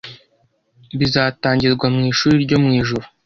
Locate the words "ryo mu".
2.45-2.69